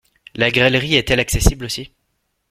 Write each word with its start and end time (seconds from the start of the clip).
La 0.33 0.49
galerie 0.49 0.95
est-elle 0.95 1.19
accessible 1.19 1.65
aussi? 1.65 1.93